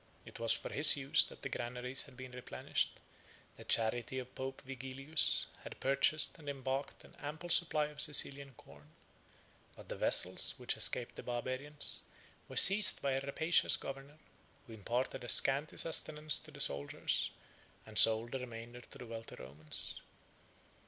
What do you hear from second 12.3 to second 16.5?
were seized by a rapacious governor, who imparted a scanty sustenance to